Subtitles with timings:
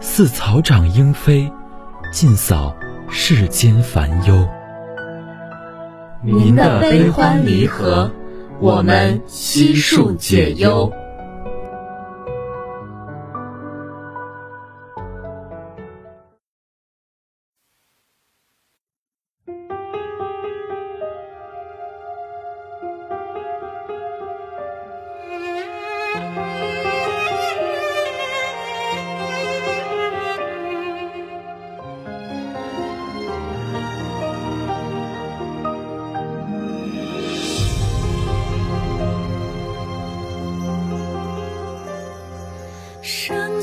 [0.00, 1.52] 似草长莺飞，
[2.10, 2.74] 尽扫
[3.10, 4.48] 世间烦忧。
[6.22, 8.10] 您的悲欢离合，
[8.60, 10.92] 我们悉数解忧。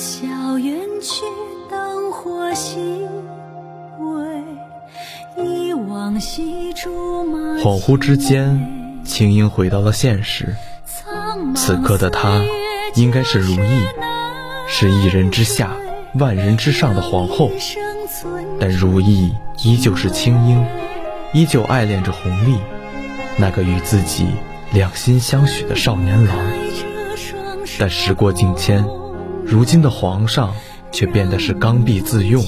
[0.08, 1.26] 笙箫远去，
[1.70, 2.78] 灯火稀
[4.00, 5.44] 微。
[5.44, 10.56] 忆往昔竹马恍惚之间，青樱回到了现实。
[11.54, 12.42] 此刻的她，
[12.96, 13.86] 应该是如意，
[14.70, 15.76] 是一人之下、
[16.14, 17.52] 万人之上的皇后。
[18.62, 20.66] 但如意依旧是青樱，
[21.34, 22.58] 依旧爱恋着弘历，
[23.36, 24.26] 那个与自己
[24.72, 26.38] 两心相许的少年郎。
[27.78, 28.86] 但时过境迁。
[29.48, 30.54] 如今的皇上
[30.92, 32.44] 却变得是刚愎自用、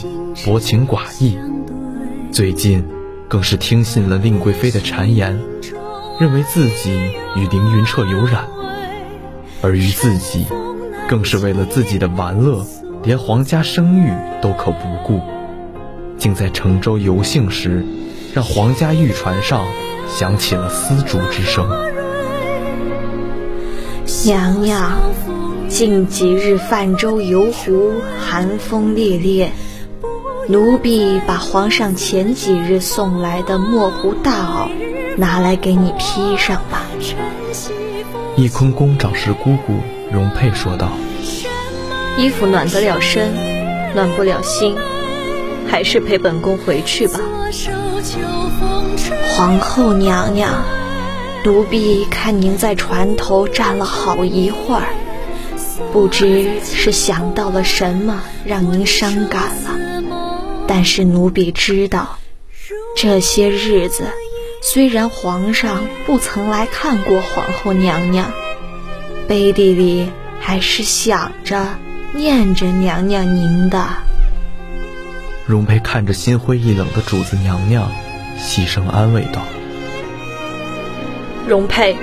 [0.45, 1.39] 薄情寡义，
[2.29, 2.85] 最近
[3.29, 5.39] 更是听信了令贵妃的谗言，
[6.19, 6.91] 认为自己
[7.37, 8.45] 与凌云彻有染，
[9.61, 10.45] 而于自己，
[11.07, 12.65] 更是为了自己的玩乐，
[13.03, 14.11] 连皇家声誉
[14.41, 15.21] 都可不顾，
[16.17, 17.85] 竟在乘舟游幸时，
[18.33, 19.65] 让皇家御船上
[20.09, 21.65] 响起了丝竹之声。
[24.25, 24.91] 娘娘。
[25.69, 29.51] 近几日泛舟游湖，寒风烈烈，
[30.47, 34.69] 奴婢把皇上前几日送来的墨湖大袄
[35.15, 36.87] 拿来给你披上吧。
[38.35, 39.75] 翊坤宫长侍姑姑
[40.11, 40.89] 容佩说道
[42.17, 43.31] ：“衣服暖得了身，
[43.93, 44.75] 暖不了心，
[45.69, 47.19] 还是陪本宫回去吧。”
[49.23, 50.51] 皇后娘娘，
[51.45, 54.87] 奴婢看您在船头站了好一会儿。
[55.91, 60.03] 不知是想到了什么，让您伤感了。
[60.67, 62.19] 但是奴婢知道，
[62.95, 64.03] 这些日子
[64.61, 68.31] 虽然皇上不曾来看过皇后娘娘，
[69.27, 71.77] 背地里还是想着、
[72.13, 73.87] 念着娘娘您的。
[75.47, 77.91] 容佩看着心灰意冷的主子娘娘，
[78.37, 79.41] 细声安慰道
[81.49, 81.97] ：“容佩。”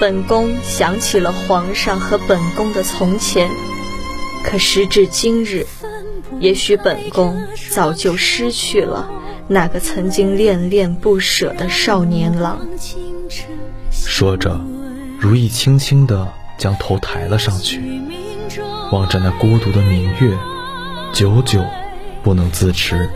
[0.00, 3.48] 本宫想起了皇上和本宫的从前，
[4.44, 5.66] 可时至今日，
[6.40, 7.40] 也许本宫
[7.70, 9.08] 早就失去了
[9.46, 12.66] 那个曾经恋恋不舍的少年郎。
[13.90, 14.60] 说着，
[15.18, 16.28] 如意轻轻地
[16.58, 17.80] 将头抬了上去，
[18.90, 20.36] 望着那孤独的明月，
[21.12, 21.64] 久久
[22.22, 23.08] 不能自持。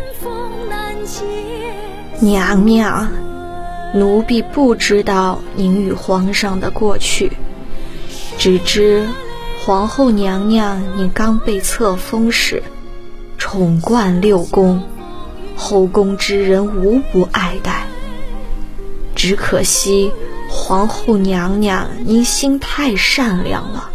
[2.21, 3.28] 娘娘。
[3.95, 7.33] 奴婢不知道您与皇上的过去，
[8.37, 9.07] 只知
[9.65, 12.63] 皇后娘娘您刚被册封时，
[13.39, 14.83] 宠冠六宫，
[15.57, 17.87] 后宫之人无不爱戴。
[19.15, 20.13] 只可惜
[20.51, 23.91] 皇后娘娘您心太善良了，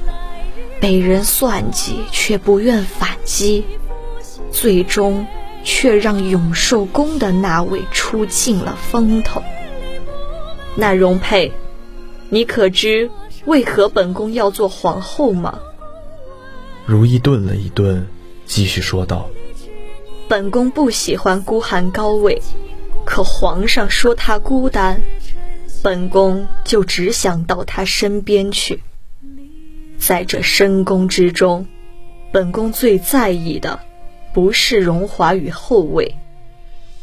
[0.82, 3.64] 被人算计却不愿反击，
[4.52, 5.28] 最终
[5.64, 9.44] 却让永寿宫的那位出尽了风头。
[10.76, 11.52] 那容佩，
[12.30, 13.10] 你可知
[13.46, 15.60] 为何本宫要做皇后吗？
[16.86, 18.06] 如意顿了一顿，
[18.46, 19.30] 继续说道
[20.28, 22.42] ：“本宫不喜欢孤寒高位，
[23.06, 25.02] 可皇上说他孤单，
[25.82, 28.82] 本宫就只想到他身边去。
[29.98, 31.66] 在这深宫之中，
[32.32, 33.80] 本宫最在意的，
[34.34, 36.16] 不是荣华与后位，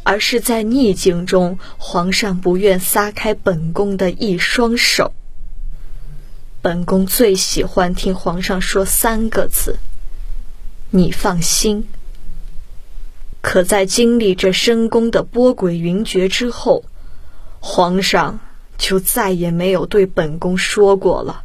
[0.02, 5.12] 而是在逆境中，皇上不愿撒开本宫的一双手。
[6.62, 9.78] 本宫最喜欢听皇上说三个字
[10.90, 11.88] ：“你放心。”
[13.42, 16.84] 可在经历这深宫的波诡云谲之后，
[17.60, 18.40] 皇上
[18.76, 21.44] 就再也没有对本宫说过了，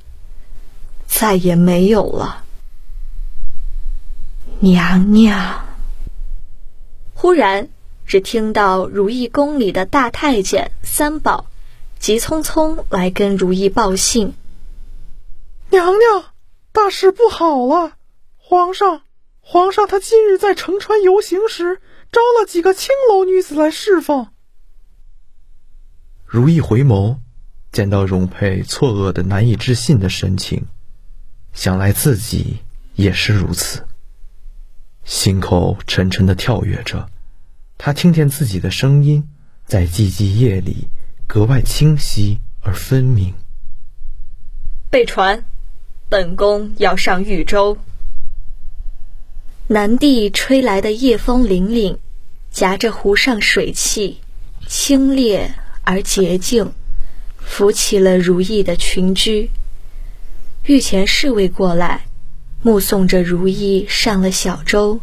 [1.08, 2.44] 再也没有了。
[4.60, 5.66] 娘娘。
[7.14, 7.70] 忽然，
[8.06, 11.48] 只听到如意宫里的大太监三宝，
[12.00, 14.34] 急匆匆来跟如意报信
[15.72, 16.26] ：“娘娘，
[16.72, 17.94] 大事不好了！
[18.38, 19.02] 皇上，
[19.42, 21.82] 皇上他今日在乘船游行时。”
[22.12, 24.28] 招了几个青楼女子来侍奉。
[26.24, 27.18] 如意回眸，
[27.74, 30.68] 见到容佩错愕的难以置信的神情，
[31.52, 32.60] 想来自己
[32.94, 33.86] 也是如此。
[35.04, 37.10] 心口沉沉的跳跃着，
[37.78, 39.28] 他听见自己的声音
[39.66, 40.88] 在寂寂夜里
[41.28, 43.34] 格外清晰而分明。
[44.90, 45.44] 备船，
[46.10, 47.78] 本宫要上豫州。
[49.68, 51.98] 南地吹来的夜风凛凛。
[52.52, 54.22] 夹着湖上水汽，
[54.66, 55.50] 清冽
[55.84, 56.72] 而洁净，
[57.38, 59.50] 浮起了如意的裙裾。
[60.64, 62.06] 御前侍卫过来，
[62.62, 65.02] 目送着如意上了小舟，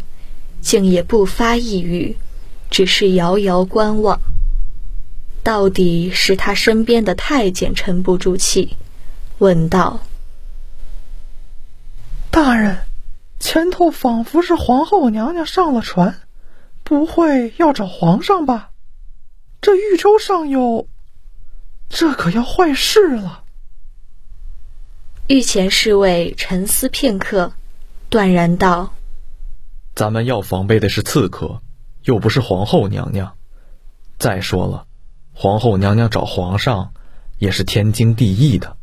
[0.62, 2.16] 竟也不发一语，
[2.72, 4.20] 只是遥遥观望。
[5.44, 8.76] 到底是他身边的太监沉不住气，
[9.38, 10.00] 问道
[12.32, 12.78] ：“大人，
[13.38, 16.18] 前头仿佛是皇后娘娘上了船。”
[16.84, 18.70] 不会要找皇上吧？
[19.62, 20.88] 这豫州上有，
[21.88, 23.44] 这可要坏事了。
[25.28, 27.52] 御前侍卫沉思片刻，
[28.10, 28.92] 断然道
[29.94, 31.61] ：“咱们要防备的是刺客，
[32.04, 33.36] 又不是皇后娘娘。
[34.18, 34.86] 再说了，
[35.32, 36.92] 皇后娘娘找皇上
[37.38, 38.76] 也是天经地义的，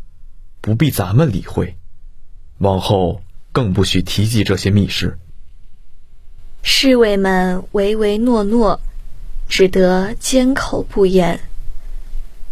[0.62, 1.78] 不必咱们理会。
[2.58, 3.22] 往后
[3.52, 5.18] 更不许提及这些密事。”
[6.62, 8.82] 侍卫们唯唯诺诺，
[9.48, 11.40] 只得缄口不言。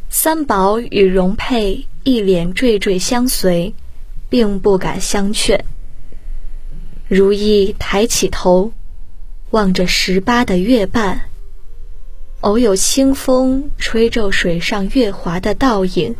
[0.10, 3.74] 三宝与容佩一脸惴惴相随，
[4.30, 5.66] 并不敢相劝。
[7.10, 8.72] 如意抬起头，
[9.52, 11.22] 望着十八的月半，
[12.42, 16.16] 偶有清风吹皱水上月华的倒影，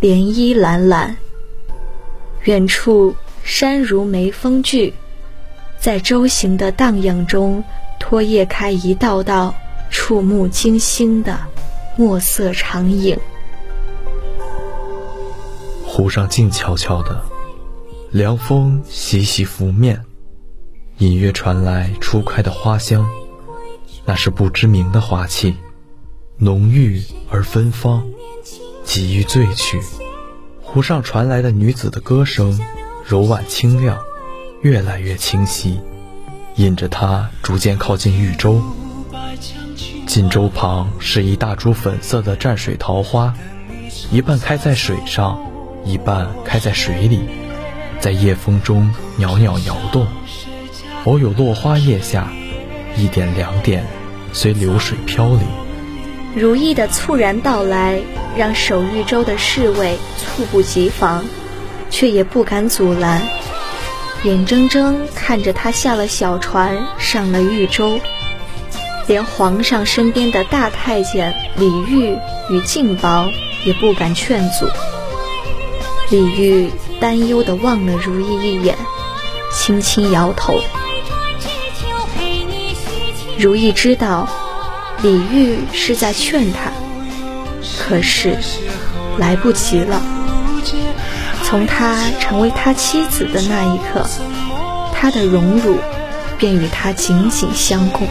[0.00, 1.18] 涟漪蓝蓝。
[2.44, 3.14] 远处
[3.44, 4.94] 山如眉峰聚。
[5.78, 7.62] 在舟行的荡漾中，
[8.00, 9.54] 拖曳开一道道
[9.90, 11.38] 触目惊心的
[11.98, 13.18] 墨色长影。
[15.84, 17.22] 湖上静悄悄的，
[18.10, 20.02] 凉风习习拂面，
[20.98, 23.06] 隐约传来初开的花香，
[24.06, 25.54] 那是不知名的花气，
[26.38, 28.02] 浓郁而芬芳，
[28.82, 29.78] 急于醉去。
[30.62, 32.58] 湖上传来的女子的歌声，
[33.04, 33.98] 柔婉清亮。
[34.62, 35.78] 越来越清晰，
[36.54, 38.62] 引着她逐渐靠近玉舟。
[40.06, 43.34] 近舟旁是一大株粉色的蘸水桃花，
[44.10, 45.38] 一半开在水上，
[45.84, 47.20] 一半开在水里，
[48.00, 50.06] 在夜风中袅袅摇动。
[51.06, 52.28] 偶有落花叶下，
[52.96, 53.84] 一点两点
[54.32, 55.40] 随流水飘零。
[56.34, 58.00] 如意的猝然到来，
[58.36, 61.24] 让守玉舟的侍卫猝不及防，
[61.90, 63.22] 却也不敢阻拦。
[64.24, 68.00] 眼睁睁看着他下了小船，上了豫州，
[69.06, 72.18] 连皇上身边的大太监李煜
[72.50, 73.28] 与静宝
[73.64, 74.66] 也不敢劝阻。
[76.10, 78.76] 李煜担忧地望了如意一眼，
[79.54, 80.58] 轻轻摇头。
[83.38, 84.28] 如意知道，
[85.02, 86.72] 李煜是在劝他，
[87.78, 88.38] 可是
[89.18, 90.00] 来不及了。
[91.44, 94.08] 从他成为他妻子的那一刻，
[94.92, 95.76] 他的荣辱
[96.38, 98.08] 便与他紧紧相共。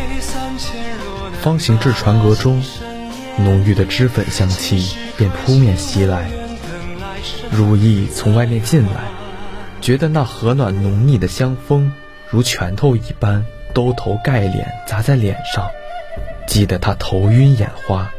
[1.42, 2.64] 方行至船阁中，
[3.38, 6.30] 浓郁的脂粉香气便扑面袭来。
[7.52, 9.06] 如意从外面进来，
[9.82, 11.92] 觉得那和暖浓腻的香风
[12.30, 15.70] 如拳头一般兜头盖脸砸在脸上，
[16.48, 18.10] 激得他头晕眼花，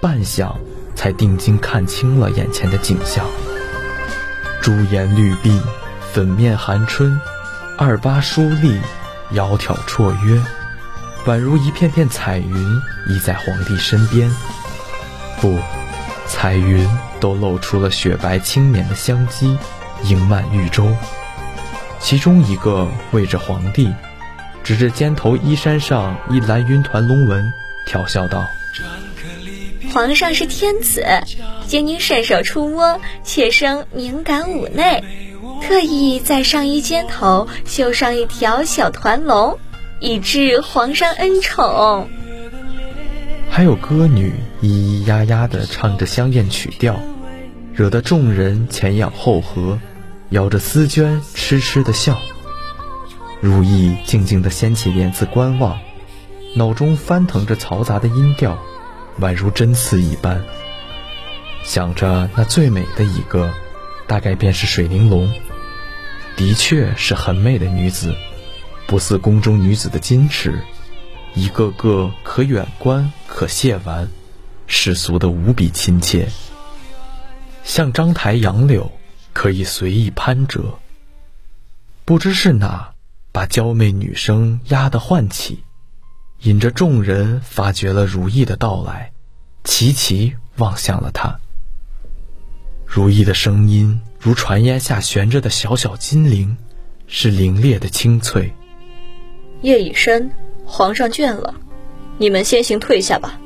[0.00, 0.54] 半晌
[0.94, 3.24] 才定睛看清了眼前的景象。
[4.62, 5.60] 朱颜绿鬓，
[6.12, 7.20] 粉面含春，
[7.76, 8.80] 二八疏立，
[9.32, 10.42] 窈窕绰约，
[11.26, 14.30] 宛如一片片彩云依在皇帝身边。
[15.42, 15.58] 不，
[16.26, 16.88] 彩云
[17.20, 19.58] 都露出了雪白轻绵的香肌，
[20.04, 20.88] 盈满玉舟。
[22.00, 23.92] 其中一个为着皇帝，
[24.66, 27.52] 指着肩头衣衫上一蓝云团龙纹，
[27.86, 28.50] 调笑道
[29.94, 31.06] ：“皇上是天子，
[31.68, 35.04] 经您伸手触摸，妾身敏感妩内，
[35.62, 39.56] 特意在上衣肩头绣上一条小团龙，
[40.00, 42.08] 以致皇上恩宠。”
[43.48, 44.32] 还有歌女
[44.62, 47.00] 咿咿呀呀地唱着香艳曲调，
[47.72, 49.78] 惹得众人前仰后合，
[50.30, 52.18] 咬着丝绢痴痴地笑。
[53.40, 55.78] 如意静静地掀起帘子观望，
[56.54, 58.58] 脑中翻腾着嘈杂的音调，
[59.20, 60.42] 宛如针刺一般。
[61.62, 63.52] 想着那最美的一个，
[64.06, 65.30] 大概便是水玲珑，
[66.36, 68.14] 的确是很美的女子，
[68.86, 70.62] 不似宫中女子的矜持。
[71.34, 74.08] 一个个可远观，可亵玩，
[74.66, 76.28] 世俗的无比亲切，
[77.62, 78.90] 像章台杨柳，
[79.34, 80.78] 可以随意攀折。
[82.06, 82.94] 不知是哪
[83.36, 85.62] 把娇媚女声压得唤起，
[86.40, 89.12] 引着众人发觉了如意的到来，
[89.62, 91.38] 齐齐望向了她。
[92.86, 96.56] 如意的声音如传烟下悬着的小小金铃，
[97.06, 98.54] 是凌冽的清脆。
[99.60, 100.30] 夜已深。
[100.64, 101.54] 皇上倦了，
[102.16, 103.38] 你们先行退下吧。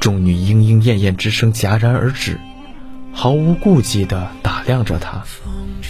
[0.00, 2.40] 众女莺莺燕燕之声戛然而止，
[3.12, 5.24] 毫无顾忌地打量着他，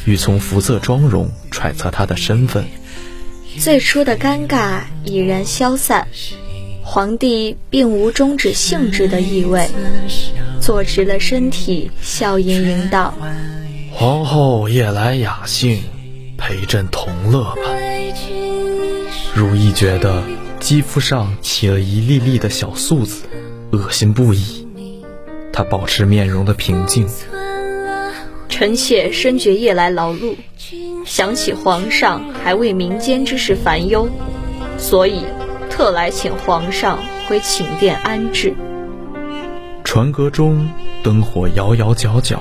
[0.08, 2.64] 欲从服色妆容揣测他的身份。
[3.58, 6.08] 最初的尴尬已然消散，
[6.82, 9.68] 皇帝并无终止兴致的意味，
[10.62, 13.12] 坐直了身体，笑盈盈道
[13.92, 15.82] ：“皇后夜来雅兴，
[16.38, 17.62] 陪朕同乐吧。”
[19.36, 20.22] 如意觉得
[20.58, 23.24] 肌肤上起了一粒粒的小粟子，
[23.72, 24.66] 恶心不已。
[25.52, 27.06] 她保持面容的平静。
[28.58, 30.34] 臣妾深觉夜来劳碌，
[31.06, 34.08] 想起皇上还为民间之事烦忧，
[34.76, 35.22] 所以
[35.70, 36.98] 特来请皇上
[37.28, 38.52] 回寝殿安置。
[39.84, 40.68] 船阁中
[41.04, 42.36] 灯火摇摇皎皎，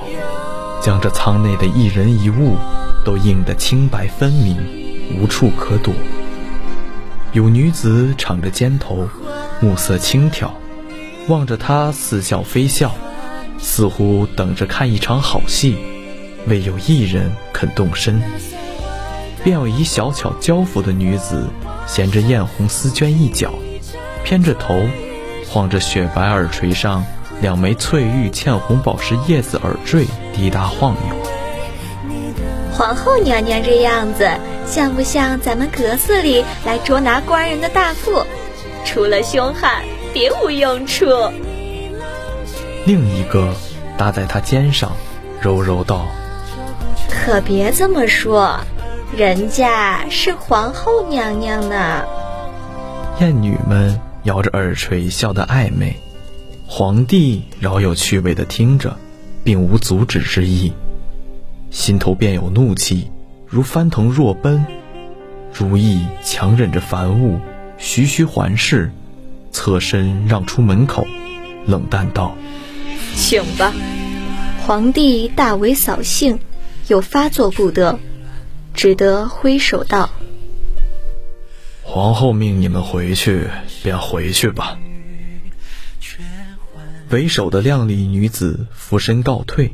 [0.82, 2.56] 将这舱内的一人一物
[3.04, 4.56] 都映得清白分明，
[5.20, 5.94] 无处可躲。
[7.32, 9.08] 有女子敞着肩头，
[9.60, 10.50] 目色轻佻，
[11.28, 12.92] 望着他似笑非笑，
[13.60, 15.76] 似乎等着看一场好戏。
[16.46, 18.22] 未有一人肯动身，
[19.44, 21.48] 便有一小巧娇服的女子，
[21.86, 23.52] 衔着艳红丝绢一角，
[24.24, 24.80] 偏着头，
[25.48, 27.04] 晃着雪白耳垂上
[27.40, 31.16] 两枚翠玉嵌红宝石叶子耳坠，滴答晃悠。
[32.72, 34.30] 皇后娘娘这样子，
[34.66, 38.24] 像不像咱们格子里来捉拿官人的大妇？
[38.84, 39.82] 除了凶悍，
[40.14, 41.04] 别无用处。
[42.86, 43.52] 另一个
[43.98, 44.92] 搭在他肩上，
[45.40, 46.06] 柔柔道
[47.28, 48.58] ：“可别这么说，
[49.14, 52.02] 人家是皇后娘娘呢。”
[53.20, 55.94] 艳女们摇着耳垂，笑得暧昧。
[56.66, 58.96] 皇帝饶有趣味的听着，
[59.44, 60.72] 并无阻止之意。
[61.70, 63.10] 心头便有怒气，
[63.46, 64.64] 如翻腾若奔。
[65.52, 67.38] 如意强忍着烦恶，
[67.76, 68.90] 徐徐环视，
[69.52, 71.06] 侧身让出门口，
[71.66, 72.34] 冷淡道
[73.14, 73.70] ：“请吧。”
[74.66, 76.38] 皇帝大为扫兴，
[76.88, 77.98] 又发作不得，
[78.74, 80.10] 只得挥手道
[81.84, 83.48] ：“皇后命你们回去，
[83.82, 84.78] 便回去吧。”
[87.10, 89.72] 为首的靓丽女子俯身告退。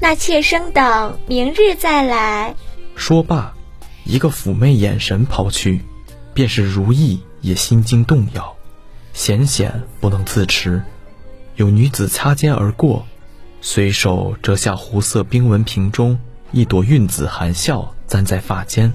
[0.00, 2.56] 那妾生等明日再来。
[2.96, 3.54] 说罢，
[4.04, 5.80] 一个妩媚眼神抛去，
[6.34, 8.56] 便是如意也心惊动摇，
[9.12, 10.82] 险险不能自持。
[11.54, 13.06] 有女子擦肩而过，
[13.60, 16.18] 随手折下湖色冰纹瓶中
[16.52, 18.92] 一朵韵子含笑簪在发间。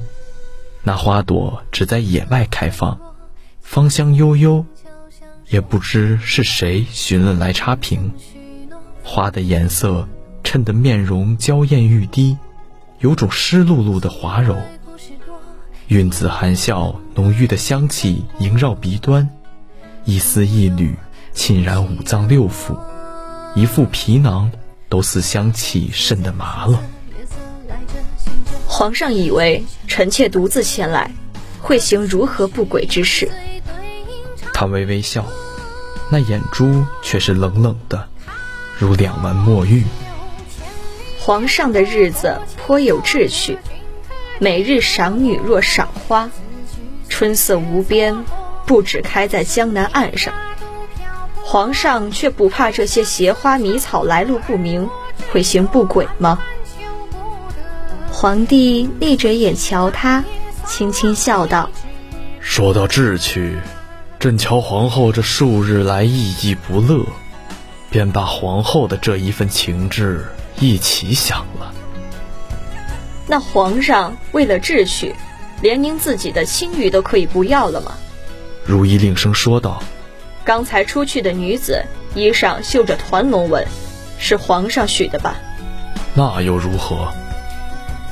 [0.84, 3.00] 那花朵只在野外开放，
[3.62, 4.65] 芳香悠悠，
[5.50, 8.13] 也不知是谁寻了来插瓶。
[9.03, 10.08] 花的颜色。
[10.44, 12.38] 衬得面容娇艳欲滴，
[13.00, 14.58] 有种湿漉漉的滑柔。
[15.88, 19.30] 韵子含笑，浓郁的香气萦绕鼻端，
[20.03, 20.98] 一丝一缕
[21.32, 22.77] 沁染五脏六腑，
[23.53, 24.50] 一副皮囊
[24.88, 26.81] 都似香气渗得麻了。
[28.65, 31.12] 皇上以为臣妾独自前来，
[31.62, 33.29] 会行如何不轨之事？
[34.53, 35.25] 他微微笑，
[36.10, 38.08] 那眼珠却是冷冷的，
[38.77, 39.84] 如两弯墨玉。
[41.20, 43.58] 皇上的日子颇有志趣，
[44.39, 46.31] 每日赏女若赏花，
[47.10, 48.24] 春色无边，
[48.65, 50.34] 不止开在江南岸上。
[51.51, 54.89] 皇上却不怕这些邪花迷草来路不明，
[55.34, 56.39] 会行不轨吗？
[58.10, 60.24] 皇帝逆着眼瞧他，
[60.65, 61.70] 轻轻笑道
[62.39, 63.58] ：“说到智趣，
[64.17, 67.05] 朕瞧皇后这数日来意意不乐，
[67.89, 70.25] 便把皇后的这一份情志
[70.58, 71.74] 一起想了。
[73.27, 75.13] 那皇上为了智趣，
[75.62, 77.91] 连您自己的清誉都可以不要了吗？”
[78.63, 79.84] 如意令声说道
[80.43, 81.83] ：“刚才出去的女子
[82.15, 83.65] 衣裳绣着团龙纹，
[84.17, 85.36] 是皇上许的吧？”
[86.13, 87.07] 那又如何？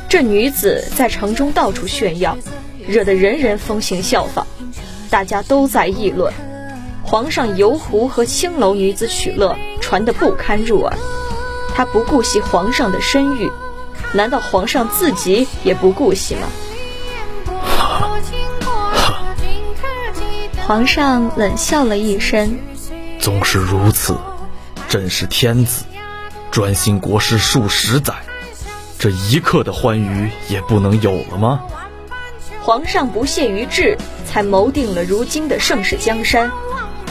[0.07, 2.37] 这女子在城中到处炫耀，
[2.87, 4.45] 惹得人人风行效仿，
[5.09, 6.33] 大家都在议论。
[7.03, 10.93] 皇上游湖和青楼女子取乐，传得不堪入耳。
[11.75, 13.51] 他不顾惜皇上的声誉，
[14.13, 16.47] 难道皇上自己也不顾惜吗？
[20.69, 22.59] 皇上冷笑了一声
[23.19, 24.15] ：“纵是如此，
[24.87, 25.83] 朕是天子，
[26.51, 28.13] 专心国事数十载，
[28.99, 31.63] 这一刻的欢愉也不能有了吗？”
[32.61, 33.97] 皇上不屑于治，
[34.27, 36.51] 才谋定了如今的盛世江山，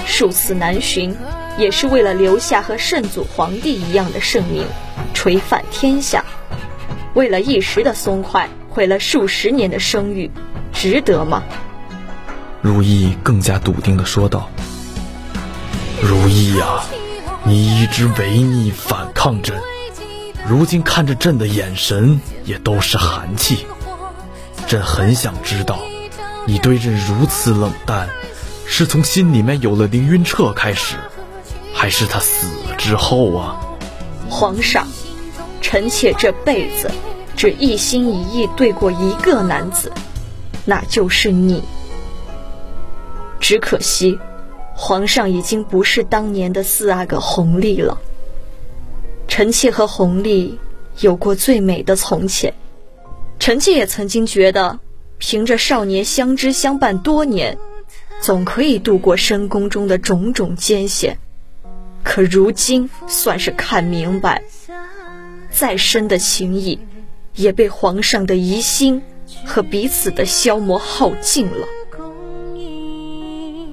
[0.06, 1.16] 数次南巡，
[1.58, 4.64] 也是为了留下和圣祖皇帝一样的盛名，
[5.14, 6.24] 垂范天下。
[7.14, 10.30] 为了一时的松快，毁了数十年的声誉，
[10.72, 11.42] 值得吗？
[12.60, 14.48] 如意更加笃定地说道
[16.02, 16.82] ：“如意呀，
[17.44, 19.56] 你一直违逆反抗朕，
[20.46, 23.64] 如今看着朕的眼神也都是寒气。
[24.66, 25.78] 朕很想知道，
[26.46, 28.08] 你对朕如此冷淡，
[28.66, 30.96] 是从心里面有了凌云彻开始，
[31.72, 33.60] 还是他死了之后啊？”
[34.28, 34.86] 皇上，
[35.62, 36.90] 臣妾这辈子
[37.36, 39.92] 只一心一意对过一个男子，
[40.64, 41.62] 那就是你。
[43.40, 44.18] 只可惜，
[44.74, 48.00] 皇上已经不是当年的四阿哥弘历了。
[49.26, 50.58] 臣妾和弘历
[51.00, 52.54] 有过最美的从前，
[53.38, 54.80] 臣妾也曾经觉得，
[55.18, 57.58] 凭着少年相知相伴多年，
[58.20, 61.18] 总可以度过深宫中的种种艰险。
[62.02, 64.42] 可如今算是看明白，
[65.50, 66.80] 再深的情谊，
[67.34, 69.02] 也被皇上的疑心
[69.44, 71.66] 和彼此的消磨耗尽了。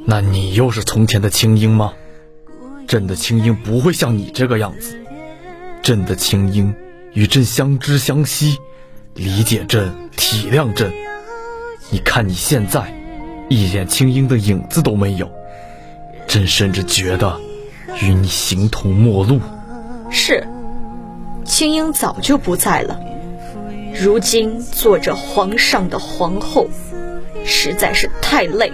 [0.08, 1.94] 那你又是从前的青樱吗？
[2.88, 4.96] 朕的青樱不会像你这个样子。
[5.82, 6.76] 朕的青樱
[7.14, 8.58] 与朕相知相惜，
[9.16, 10.94] 理解朕，体谅朕。
[11.90, 12.94] 你看你现在，
[13.50, 15.32] 一点青樱的影子都没有。
[16.28, 17.40] 朕甚至觉得，
[18.02, 19.40] 与你形同陌路。
[20.12, 20.48] 是，
[21.44, 23.00] 青樱早就不在了。
[24.00, 26.68] 如今做着皇上的皇后，
[27.44, 28.72] 实在是太累。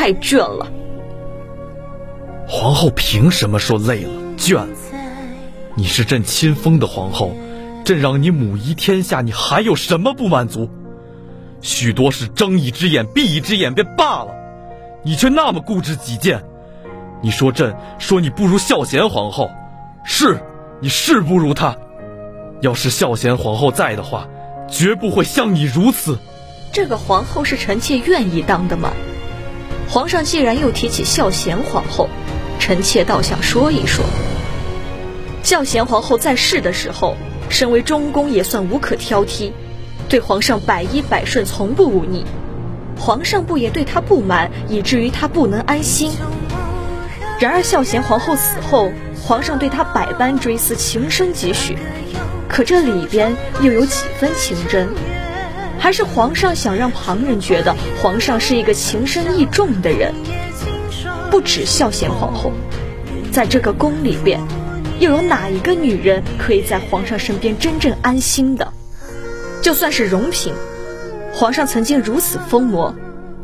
[0.00, 0.66] 太倦了。
[2.48, 4.68] 皇后凭什么说累了、倦了？
[5.74, 7.34] 你是朕亲封的皇后，
[7.84, 10.70] 朕让你母仪天下，你还有什么不满足？
[11.60, 14.28] 许多事睁一只眼闭一只眼便罢了，
[15.02, 16.44] 你却那么固执己见。
[17.22, 19.50] 你说朕说你不如孝贤皇后，
[20.02, 20.40] 是，
[20.80, 21.76] 你是不如她。
[22.62, 24.26] 要是孝贤皇后在的话，
[24.66, 26.18] 绝不会像你如此。
[26.72, 28.92] 这个皇后是臣妾愿意当的吗？
[29.92, 32.08] 皇上既然又提起孝贤皇后，
[32.60, 34.04] 臣妾倒想说一说。
[35.42, 37.16] 孝贤皇后在世的时候，
[37.48, 39.50] 身为中宫也算无可挑剔，
[40.08, 42.24] 对皇上百依百顺，从不忤逆。
[42.96, 46.12] 皇上不也对她不满，以至于她不能安心？
[47.40, 51.76] 然而孝贤皇后死后，皇上对她百般追思，情深几许。
[52.48, 54.88] 可这里边又有几分情真？
[55.80, 60.14] 还是皇上想让旁人觉得皇上是一个情深意重的人。
[61.30, 62.52] 不止孝贤皇后，
[63.32, 64.40] 在这个宫里边，
[64.98, 68.72] 又有哪一个女人可以在皇上身边真正安心的？
[69.62, 70.52] 就算是荣嫔，
[71.32, 72.94] 皇上曾经如此疯魔，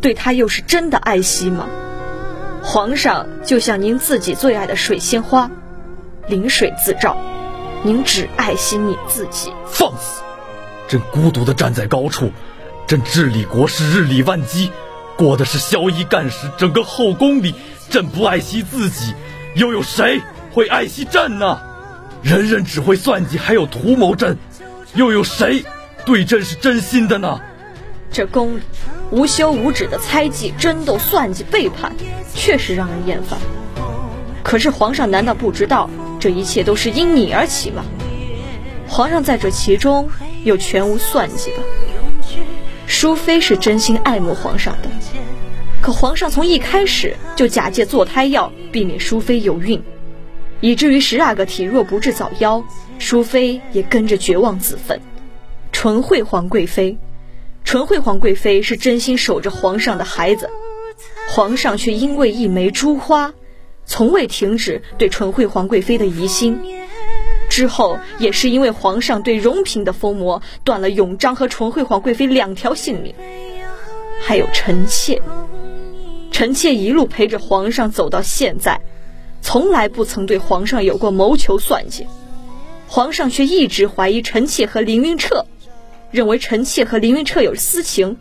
[0.01, 1.67] 对她又是真的爱惜吗？
[2.63, 5.51] 皇上就像您自己最爱的水仙花，
[6.29, 7.17] 临水自照，
[7.83, 9.53] 您只爱惜你自己。
[9.67, 10.26] 放肆！
[10.89, 12.31] 朕孤独地站在高处，
[12.87, 14.71] 朕治理国事日理万机，
[15.17, 16.51] 过的是宵衣干食。
[16.57, 17.55] 整个后宫里，
[17.91, 19.15] 朕不爱惜自己，
[19.55, 20.21] 又有谁
[20.53, 21.61] 会爱惜朕呢？
[22.23, 24.37] 人人只会算计，还有图谋朕，
[24.95, 25.65] 又有谁
[26.05, 27.41] 对朕是真心的呢？
[28.11, 28.61] 这宫里
[29.11, 31.93] 无休无止的猜忌、争斗、算计、背叛，
[32.35, 33.39] 确实让人厌烦。
[34.43, 37.85] 可是皇上难道不知道这一切都是因你而起吗？
[38.89, 40.09] 皇上在这其中。
[40.45, 41.57] 又全无算计吧？
[42.87, 44.89] 淑妃是真心爱慕皇上的，
[45.83, 49.83] 可皇上从一开始就假借坐胎药，避免淑妃有孕，
[50.61, 52.63] 以至于十阿哥体弱不治早夭，
[53.01, 55.01] 淑妃也跟着绝望自焚。
[55.73, 56.97] 纯惠皇贵妃，
[57.65, 60.49] 纯惠皇贵妃是真心守着皇上的孩子，
[61.29, 63.35] 皇上却因为一枚珠花，
[63.85, 66.61] 从未停止对纯惠皇贵妃的疑心。
[67.57, 73.15] 之后也是因为皇上对荣嫔的疯魔，断了永璋和纯惠皇贵妃两条性命。
[74.21, 75.23] 还有臣妾，
[76.31, 78.83] 臣妾一路陪着皇上走到现在，
[79.41, 82.07] 从来不曾对皇上有过谋求算计，
[82.89, 85.47] 皇上却一直怀疑臣妾和凌云彻，
[86.11, 88.19] 认为臣妾和凌云彻有私情，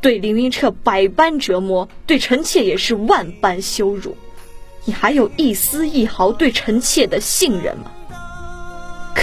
[0.00, 4.16] 对凌云彻百般折磨，对臣妾也是万般羞辱。
[4.84, 7.92] 你还有一丝一毫对臣妾的信任吗？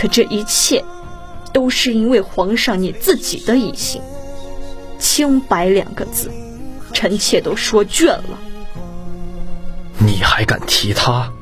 [0.05, 0.85] 可这一切，
[1.51, 3.99] 都是因为皇上你自己的疑心。
[4.99, 6.29] 清白两个字，
[6.93, 8.39] 臣妾都说倦了。
[9.97, 11.33] 你还敢提他？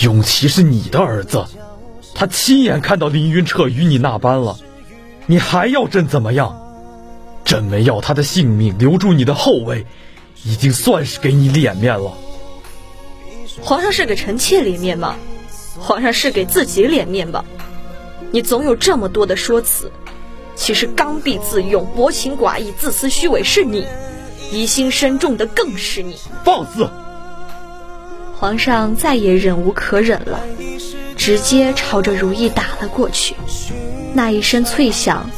[0.00, 1.46] 永琪是你的儿子，
[2.12, 4.58] 他亲眼看到凌云彻与你那般了，
[5.26, 6.60] 你还要朕怎么样？
[7.44, 9.86] 朕没要他的性命，留住你的后位，
[10.42, 12.12] 已经算是给你脸面了。
[13.62, 15.14] 皇上是给臣妾脸面吗？
[15.78, 17.44] 皇上是给自己脸面吧？
[18.36, 19.90] 你总有这么多的说辞，
[20.54, 23.86] 其实刚愎自用、薄情寡义、自私虚伪是你，
[24.52, 26.18] 疑心深重的更是你。
[26.44, 26.86] 放肆！
[28.34, 30.38] 皇上再也忍无可忍了，
[31.16, 33.34] 直接朝着如意打了过去。
[34.12, 35.30] 那一声脆响，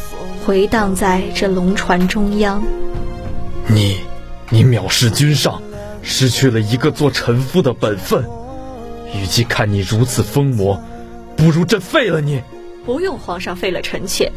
[0.44, 2.64] 回荡在这龙船中央。
[3.68, 4.00] 你，
[4.50, 5.62] 你藐视君上，
[6.02, 8.24] 失去了一个做臣夫的本分。
[9.14, 10.82] 与其看你如此疯魔，
[11.36, 12.42] 不如朕废了你。
[12.88, 14.32] 不用皇上废了臣妾，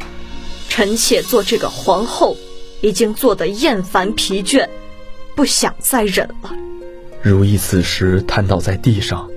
[0.68, 2.36] 臣妾做这个皇后
[2.82, 4.68] 已经做得厌烦疲倦，
[5.38, 6.52] 不想再忍了。
[7.22, 9.30] 如意此时瘫倒在地上，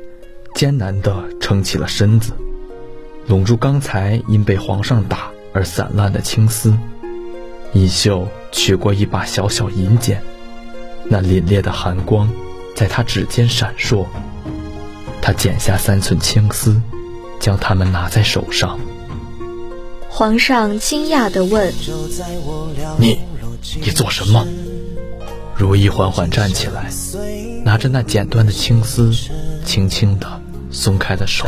[0.56, 2.32] 艰难地撑起了身子，
[3.28, 6.74] 拢住刚才因被皇上打而散乱的青丝，
[7.72, 10.20] 衣袖取过一把小小银剪，
[11.04, 12.28] 那凛冽的寒光
[12.74, 14.06] 在他指尖闪烁。
[15.22, 16.82] 他剪下三寸青丝，
[17.38, 18.76] 将它们拿在手上。
[20.16, 21.74] 皇上惊讶地问
[23.00, 23.18] ：“你，
[23.84, 24.46] 你做什么？”
[25.58, 26.88] 如意缓缓站起来，
[27.64, 29.10] 拿着那剪断的青丝，
[29.64, 31.46] 轻轻地松开了手，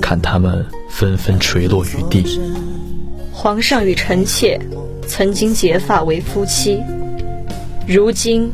[0.00, 2.40] 看他们纷纷垂落于地。
[3.30, 4.58] 皇上与臣妾
[5.06, 6.80] 曾经结发为夫妻，
[7.86, 8.50] 如今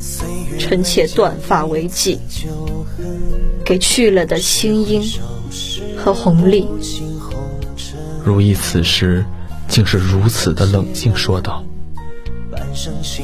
[0.58, 2.18] 臣妾断发为妓，
[3.64, 5.08] 给去了的青樱
[5.96, 6.66] 和红丽。
[8.28, 9.24] 如意此时
[9.68, 11.64] 竟是如此的冷静，说道：“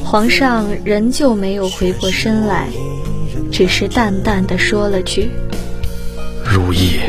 [0.03, 2.69] 皇上仍旧没有回过身来，
[3.51, 5.29] 只是淡淡的说了句
[6.43, 6.99] ：‘如意，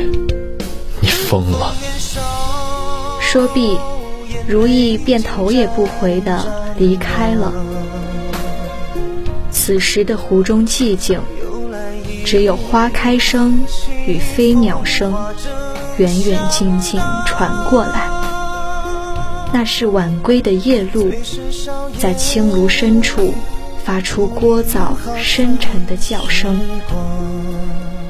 [1.00, 1.74] 你疯了。’
[3.18, 3.78] 说毕，
[4.46, 7.50] 如意便头也不回的离开了。
[9.50, 11.18] 此时的湖中寂静，
[12.26, 13.58] 只有花开声
[14.06, 15.14] 与飞鸟声。”
[15.98, 18.10] 远远近近传过来，
[19.50, 21.10] 那是晚归的夜鹭，
[21.98, 23.32] 在青庐深处
[23.82, 26.60] 发出聒噪深沉的叫声。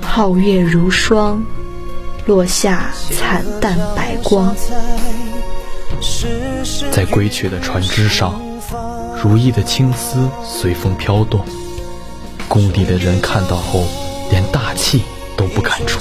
[0.02, 1.44] 皓月如霜，
[2.24, 4.52] 落下惨淡白光。
[6.90, 8.40] 在归去的船只上，
[9.22, 11.40] 如意的青丝随风飘动，
[12.48, 13.84] 宫里的人看到后，
[14.30, 15.02] 连大气
[15.36, 16.00] 都不敢出。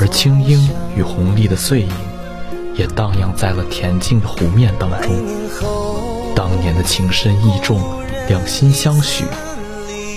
[0.00, 1.88] 而青樱与红丽的碎影，
[2.74, 5.10] 也荡漾在了恬静的湖面当中。
[6.34, 7.80] 当年的情深意重，
[8.28, 9.24] 两心相许，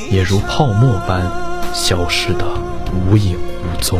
[0.09, 1.31] 也如泡沫般
[1.73, 2.45] 消失的
[3.07, 3.99] 无影无踪。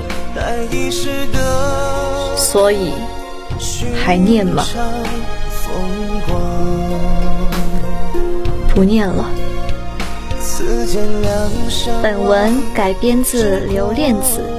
[2.36, 2.92] 所以，
[4.04, 4.63] 还念吗？
[8.74, 9.26] 不念了。
[12.02, 14.42] 本文改编自刘恋子。《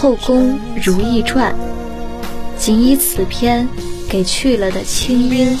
[0.00, 1.52] 后宫如懿传》
[2.56, 3.68] 仅以此篇
[4.08, 5.58] 给去了的青樱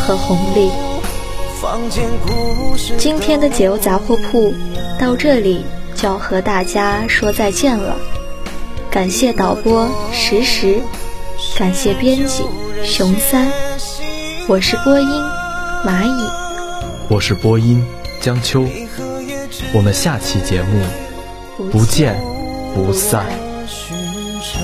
[0.00, 0.70] 和红丽。
[2.96, 4.54] 今天的解忧杂货铺
[4.98, 7.94] 到这里就要和大家说再见了。
[8.90, 10.80] 感谢导播时时，
[11.58, 12.42] 感谢编辑
[12.82, 13.52] 熊三，
[14.48, 15.06] 我是播音
[15.84, 16.30] 蚂蚁，
[17.10, 17.84] 我是播音
[18.18, 18.66] 江秋，
[19.74, 20.80] 我们下期节目
[21.70, 22.18] 不见
[22.74, 23.43] 不散。
[23.66, 23.96] 寻
[24.42, 24.60] 常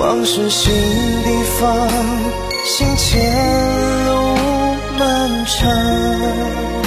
[0.00, 1.88] 往事新地方，
[2.64, 3.20] 行前
[4.06, 4.10] 路
[4.98, 6.79] 漫长。